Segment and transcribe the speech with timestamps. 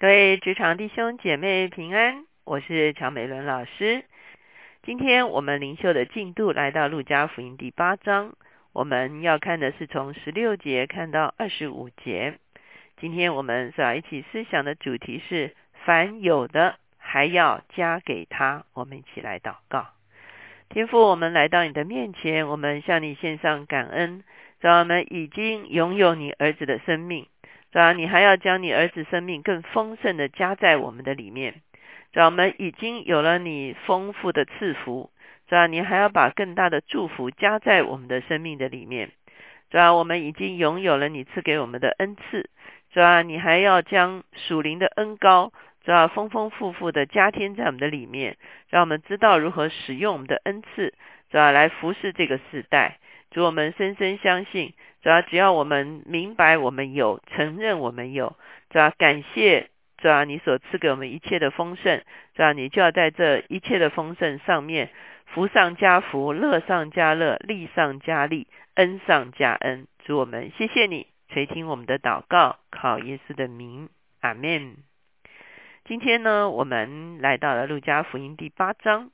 [0.00, 4.02] 各位职场弟兄姐妹平安，我是乔美伦老师。
[4.82, 8.32] 今天我们灵修的进度来到路加福音第八章，
[8.72, 12.38] 我们要看的是从十六节看到二十五节。
[12.98, 15.54] 今天我们所要一起思想的主题是：
[15.84, 18.64] 凡有的还要加给他。
[18.72, 19.88] 我们一起来祷告，
[20.70, 24.24] 天父，我们来到你的面前，我们向你献上感恩，
[24.60, 27.26] 让我们已经拥有你儿子的生命。
[27.72, 31.62] 主啊，你还要将你儿子生命更丰盛的加在我们的里面。
[32.12, 35.10] 主啊，我们已经有了你丰富的赐福。
[35.46, 39.10] 主啊，你还要把更大的祝福加在我们的生命的里面。
[39.70, 42.50] 主啊，我们已经拥有了你赐给我们的恩赐。
[42.92, 45.52] 主啊，你还要将属灵的恩高，
[45.84, 48.36] 主啊，丰丰富富的加添在我们的里面，
[48.68, 50.92] 让我们知道如何使用我们的恩赐，
[51.30, 52.98] 主啊，来服侍这个时代。
[53.30, 54.74] 主，我们深深相信。
[55.02, 58.36] 主要只要我们明白我们有，承认我们有，
[58.68, 62.02] 主要感谢主要你所赐给我们一切的丰盛，
[62.34, 64.90] 主要你就要在这一切的丰盛上面
[65.24, 69.86] 福上加福，乐上加乐，利上加利，恩上加恩。
[70.04, 73.88] 主我们谢谢你垂听我们的祷告，靠耶稣的名，
[74.20, 74.76] 阿门。
[75.84, 79.10] 今天呢，我们来到了路加福音第八章，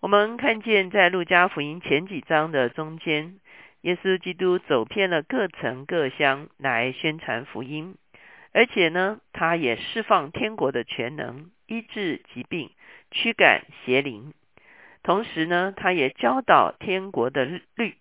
[0.00, 3.40] 我们看见在路加福音前几章的中间。
[3.80, 7.96] 耶稣基督走遍了各城各乡来宣传福音，
[8.52, 12.70] 而且呢，他也释放天国的全能，医治疾病，
[13.10, 14.34] 驱赶邪灵。
[15.02, 17.96] 同时呢，他也教导天国的律，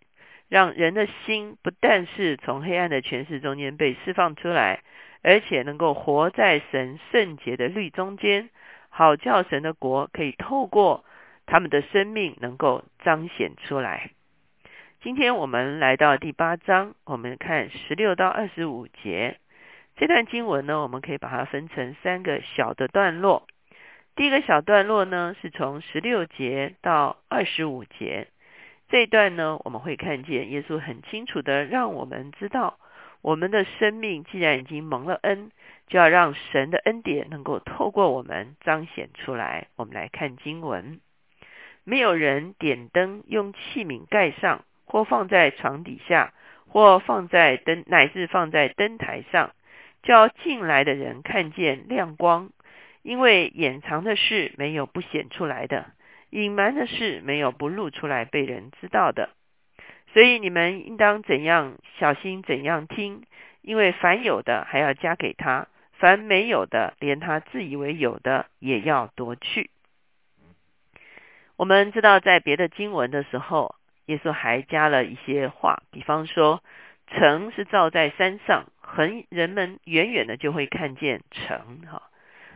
[0.50, 4.82] 让人的心不但是从黑暗的权势中间被释放出来，
[5.24, 8.50] 而且能够活在神圣洁的律中间，
[8.90, 11.06] 好叫神的国可以透过
[11.48, 14.12] 他们的生命能够彰显出来。
[15.02, 19.40] 今天我们来到第八章，我们看十六到二十五节
[19.96, 23.48] 这段经文呢，我们可以把它分成三个小的段落。
[24.16, 28.28] 第一个小段落呢，是从十六节到二十五节
[28.90, 32.80] 这一段呢，我们会看见耶稣很清楚的让我们知道，
[33.22, 35.52] 我们的生命既然已经蒙了恩，
[35.88, 39.68] 就要让神的恩典能够透过我们彰显出来。
[39.76, 41.00] 我们来看经文：
[41.88, 44.64] 没有人点灯用器皿盖上。
[44.90, 46.32] 或放在床底下，
[46.70, 49.52] 或放在灯，乃至放在灯台上，
[50.02, 52.52] 叫进来的人看见亮光。
[53.04, 55.88] 因为掩藏的事没有不显出来的，
[56.30, 59.32] 隐瞒的事没有不露出来被人知道的。
[60.14, 63.24] 所以你们应当怎样小心怎样听，
[63.62, 69.70] 因为凡有的还要加给他，凡没有的，连他自以为有的也要夺去。
[71.58, 73.76] 我们知道，在别的经文的时候。
[74.08, 76.64] 耶稣还加了一些话，比方说，
[77.08, 81.82] 城是照在山上，很人们远远的就会看见城。
[81.92, 82.04] 哈，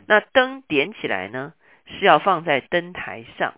[0.07, 1.51] 那灯点起来呢，
[1.87, 3.55] 是要放在灯台上。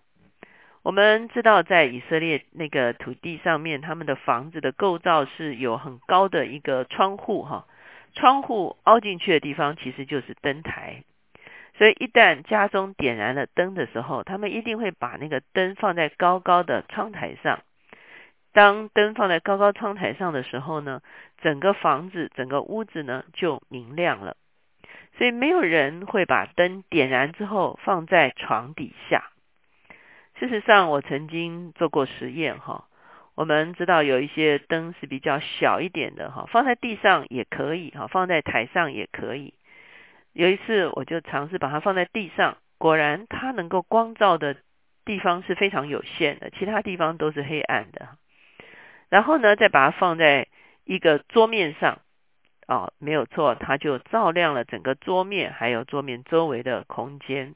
[0.81, 7.67] 我们知道，在以色列那个土地上面，他们的房子的构造是有很高的一个窗户，哈，
[8.15, 11.03] 窗户凹进去的地方其实就是灯台。
[11.75, 17.61] 所以，一旦家中点燃了灯的时候，他们一定会把那个灯放在高高的窗台上。
[18.51, 21.01] 当灯放在高高窗台上的时候呢，
[21.41, 24.37] 整个房子、整个屋子呢就明亮了。
[25.17, 29.31] 所以没有人会把灯点燃之后放在床底下。
[30.39, 32.85] 事实上，我曾经做过实验哈。
[33.35, 39.55] 我们知道有一些灯是比较小一点的哈，放在地上也可以哈，放在台上也可以。
[40.33, 44.57] 有一次我就尝试把它放在地上，果然它能够光照的
[45.05, 48.09] 地方是非常有限的，其他地方都是黑暗的。
[49.09, 50.47] 然后呢，再把它放在
[50.85, 51.99] 一个桌面上，
[52.67, 57.53] 哦，没有错，它就照亮了整个桌面，还有桌面周围的空间。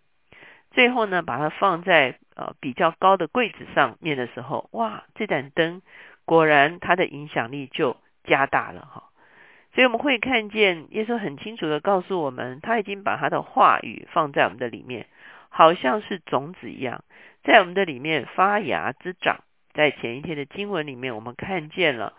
[0.70, 5.82] 最后呢，把它放在呃比较高的柜子上面的时候，哇，这盏灯
[6.26, 9.07] 果然它的影响力就加大了哈。
[9.78, 15.06] 所以我们会看见耶稣很清楚的告诉我们，他已经把他的话语放在我们的里面，
[15.50, 17.04] 好像是种子一样，
[17.44, 19.44] 在我们的里面发芽滋长。
[19.76, 22.14] 在前一天的经文里面，我们看见了，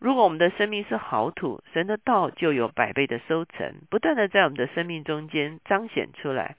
[0.00, 6.56] 如果我们的生命是好土，神的道就有百倍的收成，不断的在我们的生命中间彰显出来。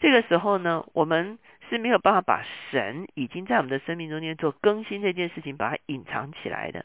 [0.00, 1.38] 这个时候呢，我们
[1.70, 6.84] 是没有办法把神已经在我们的生命中间做更新这件事情，把它隐藏起来的。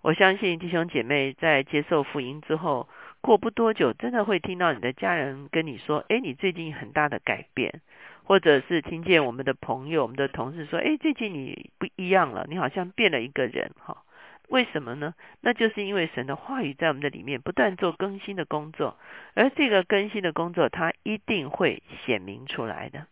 [0.00, 2.88] 我相信弟兄姐妹在接受福音之后，
[3.20, 7.80] 过不多久，真的会听到你的家人跟你说：“哎，你最近很大的改变。”
[8.22, 14.02] 或者是听见我们的朋友、我们的同事说：“哎，最近你不一样了，你好像变了一个人。”哈，
[14.48, 15.14] 为什么呢？
[15.40, 18.98] 那就是因为神的话语在我们的里面不断做更新的工作，
[19.34, 23.06] 而这个更新的工作，它一定会显明出来的。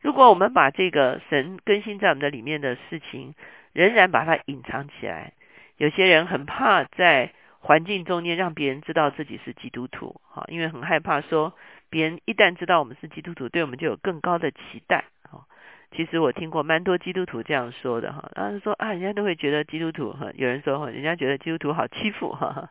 [0.00, 3.34] 如果我们把这个神更新在我们的里面的事情，
[3.72, 5.32] 仍然把它隐藏起来，
[5.80, 11.54] 有些人很怕在环境中间让别人知道自己是基督徒，哈，因为很害怕说
[11.88, 15.46] 别人一旦知道我们是基督徒，对我们就有更高的期待，哈。
[15.90, 22.68] 其实我听过蛮多基督徒这样说的，哈，他说啊，人家都会觉得基督徒，哈，有人说，哈，人家觉得基督徒好欺负，哈，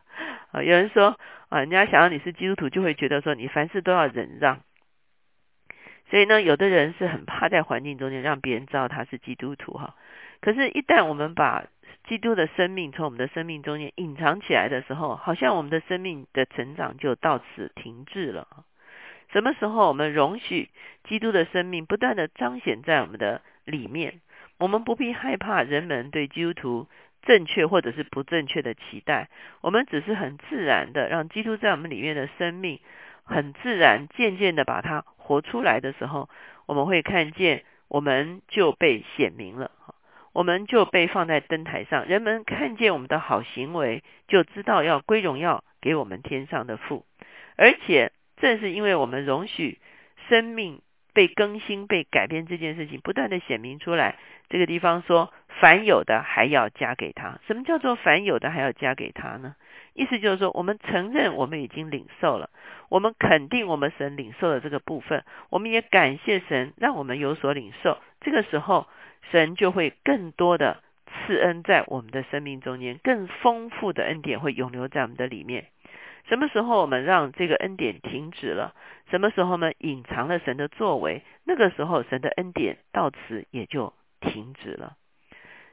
[0.52, 1.18] 啊，有人说
[1.48, 4.60] 啊，人家想要你是基督徒，就会觉得说你凡事都要忍让。
[6.10, 9.96] 所以呢，有的人是很怕在环境中间让别人知道他是基督徒哈。
[10.40, 11.64] 可是，一旦我们把
[12.10, 18.48] 基督的生命从我们的生命中间隐藏起来的时候，好像我们的生命的成长就到此停滞了。
[19.32, 20.70] 什么时候我们容许
[21.04, 24.20] 基督的生命不断的彰显在我们的里面，
[24.58, 26.88] 我们不必害怕人们对基督徒
[27.22, 29.28] 正确或者是不正确的期待，
[29.60, 32.80] 我们只是很自然的让基督在我们里面的生命。
[33.22, 36.28] 很自然，渐渐的把它活出来的时候，
[36.66, 39.70] 我们会看见，我们就被显明了，
[40.32, 47.04] 我们就被放在灯台上，人们看见我们的好行为，就知道要归荣耀给我们天上的父。
[47.56, 49.78] 而且正是因为我们容许
[50.28, 50.80] 生命
[51.12, 54.16] 被更新、被改变这件事情不断的显明出来，
[54.48, 57.40] 这个地方说，凡有的还要加给他。
[57.46, 59.56] 什么叫做凡有的还要加给他呢？
[59.92, 62.48] 意思就是说，我们承认我们已经领受了，
[62.88, 67.98] 我们肯定我们神领受的这个部分，我们也感谢神让我们有所领受。
[68.20, 68.86] 这个时候，
[69.30, 75.66] 神就会更多的赐恩在我们的生命中间，更丰富的恩典会永留在我们的里面。
[76.28, 78.74] 什么时候我们让这个恩典停止了？
[79.10, 79.72] 什么时候呢？
[79.78, 84.96] 隐藏了神的作为，那个时候神的恩典到此也就停止了。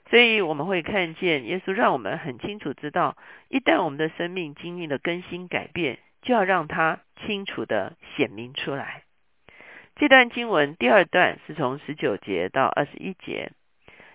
[0.10, 3.18] 所以我们会看见，耶稣让我们很清楚知道，
[3.50, 9.04] 一旦我们的生命经历了更新改变，就要让它清楚的显明出来。
[10.00, 13.52] 这段经文第二段是从十九节到二十一节，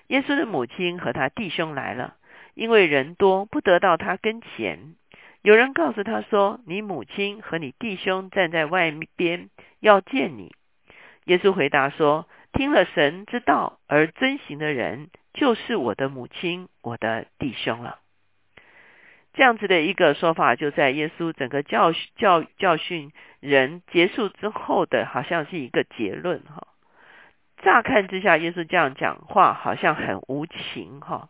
[0.06, 2.14] 耶稣的母亲和他弟兄来了，
[2.54, 4.94] 因为人多不得到他跟前。
[5.42, 9.50] 有人告诉他说：“你母亲和你弟兄站在外边，
[9.80, 10.54] 要见你。”
[11.26, 17.98] 耶稣回答说：“听了神之道而遵行的人。”就是我的母亲，我的弟兄了。
[19.34, 26.66] 这样子的一个说法，就在耶稣整个教教教训人结束之后的，好像是一个结论哈。
[27.62, 31.28] 乍看之下，耶稣这样讲话好像很无情哈。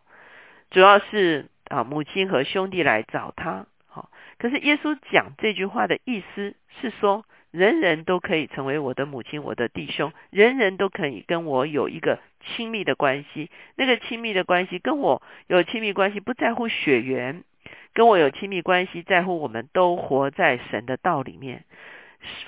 [0.69, 7.25] 主要是啊，母亲和兄弟来找他，哈，可是耶稣讲这句话的意思是说。
[7.53, 13.51] 人人都可以成为我的母亲，我的弟兄，人人都可以跟我有一个亲密的关系。
[13.75, 17.43] 那个亲密的关系跟我有亲密关系，不在乎血缘，
[17.93, 21.63] 跟我有亲密关系，在乎我们都活在神的道里面，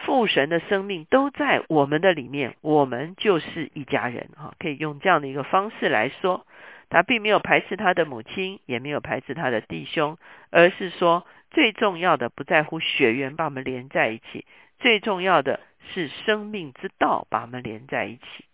[0.03, 4.53] 父神的生命都在我们的里面，我们就是一家人哈。
[4.57, 6.45] 可以用这样的一个方式来说，
[6.89, 10.17] 他并没有排斥他的母亲，也没有排斥他的弟兄，
[10.49, 14.45] 而是说最重要的不在乎血缘，把我们连在一起。
[14.79, 15.59] 最重要的
[15.93, 18.45] 是生命之道把我们连在一起，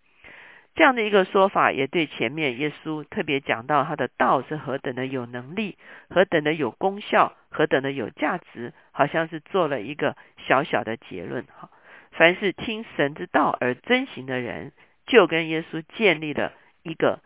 [0.74, 5.76] 这样的一个说法也对前面耶稣特别讲到他的道是何等的有能力，
[6.08, 10.16] 何等的有功效，何等的有价值，好像是做了一个
[10.46, 11.70] 小小的结论哈。
[12.12, 14.72] 凡是听神之道而遵行的人，
[15.06, 17.20] 就跟耶稣建立了一个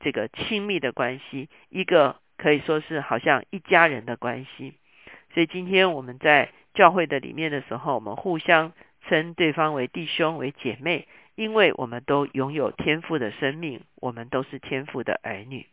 [0.00, 4.74] 这个亲密的关系，一个可以说是好像一家人的关系。
[5.32, 6.50] 所以今天我们在。
[6.74, 8.72] 教会的里面的时候，我们互相
[9.08, 15.66] 称对方为弟兄、为姐妹，因为我们都拥有天赋的生命，我们都是天赋的儿女。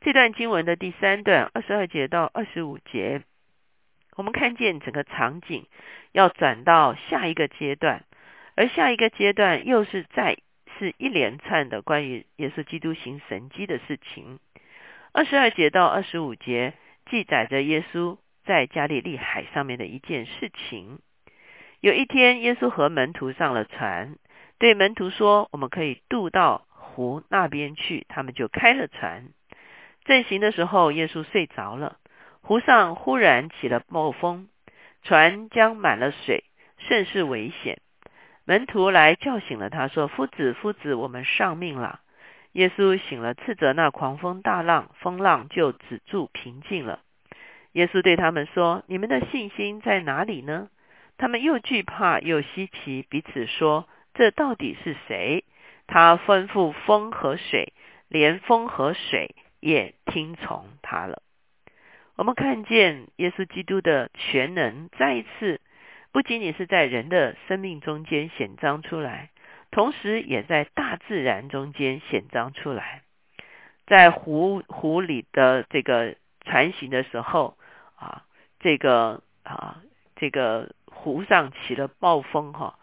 [0.00, 3.22] 这段经文的第三段二十二节到二十五节，
[4.14, 5.66] 我们看见整个场景
[6.12, 8.04] 要转到下一个阶段，
[8.54, 10.38] 而下一个阶段又是在
[10.78, 14.38] 是一连串的关于耶稣基督行神迹的事情。
[15.12, 16.74] 二十二节到二十五节
[17.10, 18.18] 记载着耶稣。
[18.46, 21.00] 在加利利海上面的一件事情。
[21.80, 24.16] 有一天，耶稣和门徒上了船，
[24.58, 29.28] 对门徒说：“我们可以渡到湖那边去。”他们就开了船。
[30.04, 31.98] 正行的时候，耶稣睡着了。
[32.40, 34.48] 湖上忽然起了暴风，
[35.02, 36.44] 船将满了水，
[36.78, 37.78] 甚是危险。
[38.44, 42.00] 门徒来叫醒了他，说：“夫子，夫子，我们丧命了。”
[42.52, 47.00] 耶稣醒了，斥责那狂风大浪，风浪就止住，平静了。
[47.72, 50.68] 耶稣对他们说：“你们的信心在哪里呢？”
[51.18, 55.44] 他们又惧怕又稀奇，彼此说：“这到底是谁？
[55.86, 57.72] 他吩咐风和水，
[58.08, 61.22] 连风和水也听从他了。
[62.16, 65.60] 我们看见耶稣基督的全能再一次，
[66.12, 69.30] 不仅仅是在人的生命中间显彰出来，
[69.70, 73.02] 同时也在大自然中间显彰出来。
[73.86, 77.56] 在湖湖里的这个船行的时候
[77.96, 78.24] 啊，
[78.60, 79.82] 这个啊，
[80.16, 80.72] 这个
[81.14, 82.78] 湖上起了暴风哈，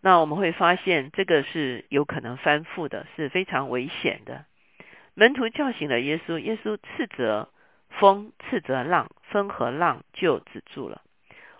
[0.00, 4.44] 那我们会发现这个是有可能翻覆的，是非常危险的。
[5.14, 7.48] 门徒叫醒了耶稣，耶稣斥责。
[7.98, 11.02] 风斥责浪，风和浪就止住了。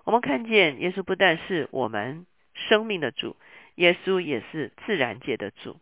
[0.05, 2.25] 我们看见耶稣不但是我们
[2.55, 3.35] 生命的主，
[3.75, 5.81] 耶稣也是自然界的主。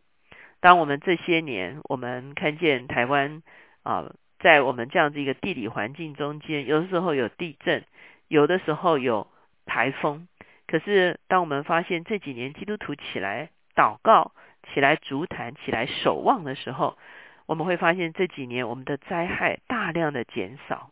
[0.60, 3.42] 当我们这些年，我们看见台湾
[3.82, 7.84] 啊，在我们这样子一个地理环境中间，有的时候有地震，
[8.28, 9.30] 有的时候有
[9.68, 10.26] 台风。
[10.66, 14.32] 可是，当我们发现这几年基督徒起来祷告、
[14.72, 16.98] 起来足坛、起来守望的时候，
[17.46, 20.90] 我们会发现这几年我们的灾害大量的减少，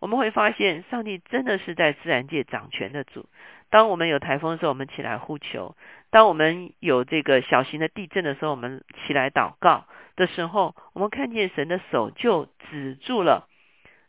[0.00, 3.26] 我们会发现上帝真的是在自然界掌权的主。
[3.70, 5.76] 当我们有台风的时候，我们起来呼求；
[6.10, 9.86] 当我们有这个小型的地震的时候，我们起来祷告
[10.16, 13.46] 的时候，我们看见神的手就止住了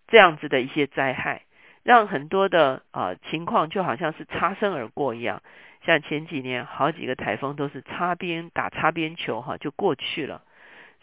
[0.07, 1.43] 这样子的一些灾害，
[1.89, 5.41] 让很多的啊情况就好像是擦身而过一样。
[5.83, 10.43] 像前几年好几个台风都是擦边打擦边球哈就过去了。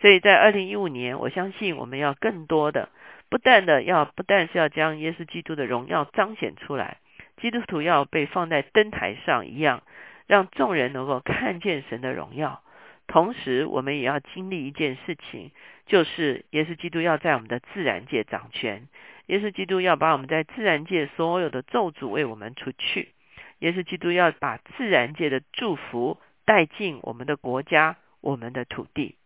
[0.00, 2.88] 所以在二零一五年，我相信我们要更多的，
[3.28, 6.98] 不但的要不但是要将耶稣基督的荣耀彰显出来，
[7.38, 9.82] 基督徒要被放在灯台上一样，
[10.28, 12.62] 让众人能够看见神的荣耀。
[13.08, 15.50] 同时，我们也要经历一件事情，
[15.84, 18.86] 就是耶稣基督要在我们的自然界掌权，
[19.26, 23.12] 耶稣基督要把我们在自然界所有的咒诅为我们除去，
[23.58, 29.16] 耶稣基督要把自然界的祝福带进我们的国家、我们的土地。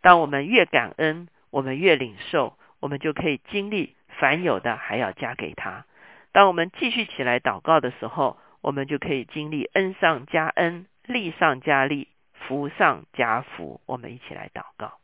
[0.00, 5.86] 当我们越感恩，我们越领受，我们就可以经历凡有的还要加给他。
[6.32, 13.80] 当我们继续起来祷告的时候，我们就可以经历恩上加恩，利上加利，福上加福。
[13.86, 14.98] 我们一起来祷告，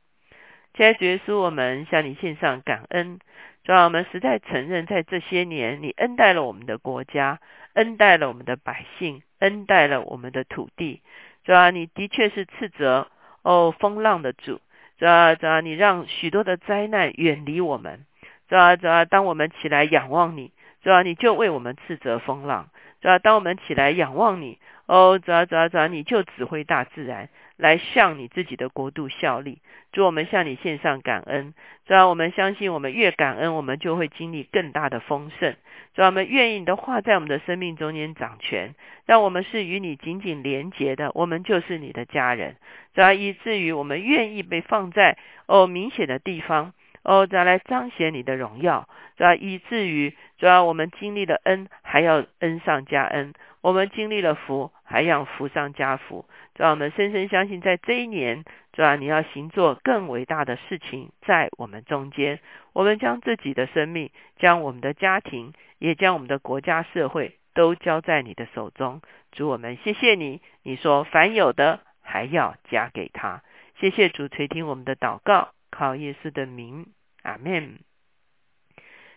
[0.78, 3.18] 亲爱的耶稣，我们向你献上感恩。
[3.64, 7.40] 主啊，我们实在承认，在这些年，你恩待了我们的国家，
[7.72, 11.02] 恩待了我们的百姓，恩待了我们的土地。
[11.42, 13.08] 主啊，你的确是斥责
[13.42, 14.60] 哦风浪的主。
[14.98, 18.06] 主啊，主啊，你让许多的灾难远离我们。
[18.48, 20.52] 主啊，主啊，当我们起来仰望你，
[20.84, 22.68] 主啊，你就为我们斥责风浪。
[23.00, 27.28] 主啊，当我们起来仰望你，哦，主啊，主啊，主啊，你就指挥大自然
[27.58, 29.58] 来向你自己的国度效力。
[29.92, 31.52] 主，我们向你献上感恩。
[31.86, 35.56] 主啊，我们相信，我们越感恩，我们就会经历更大的丰盛。
[35.94, 38.74] 主啊，我们愿意你的话在我们的生命中间掌权，
[39.04, 42.56] 让我们是与你紧紧连结的，我们就是你的家人。
[42.94, 46.72] 主啊，以至于我们愿意被放在哦明显的地方，
[47.02, 48.88] 哦再来彰显你的荣耀。
[49.16, 56.24] 主啊，以至于主啊，我们经历了恩，还要恩上加恩；我们经历了福，还要福上加福。
[56.54, 58.44] 主啊，我们深深相信，在这一年。
[58.74, 58.94] 是吧？
[58.94, 62.38] 你要行做更伟大的事情，在我们中间，
[62.72, 69.02] 我们将自己的生命、将我们的家庭，也将我们的国家社会，都交在你的手中。
[69.32, 70.40] 主，我们谢谢你。
[70.62, 73.42] 你说凡有的，还要加给他。
[73.80, 76.86] 谢谢主垂听我们的祷告，靠耶稣的名，
[77.24, 77.80] 阿门。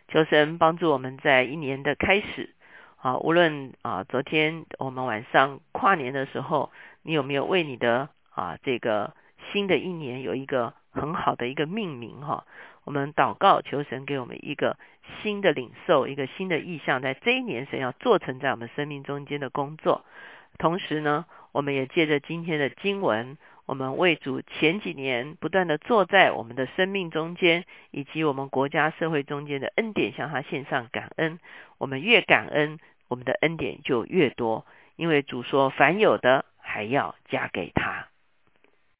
[0.07, 2.55] 求神帮助我们在一年的开始，
[3.03, 9.15] 好，无论啊，昨天我们晚上跨年的时候，你有没有为你的啊这个。
[9.51, 12.45] 新的一年有一个很好的一个命名哈，
[12.83, 14.77] 我们祷告求神给我们一个
[15.21, 20.05] 新的领受，一个新的意向，在这一年神要做成在我们生命中间的工作。
[20.59, 31.39] 同时呢，我们也借着今天的经文，我们为主前几年不断的坐在我们的生命中间，以及我们国家社会中间的恩典，向他献上感恩。
[31.77, 34.65] 我们越感恩，我们的恩典就越多，
[34.95, 38.10] 因为主说凡有的还要加给他。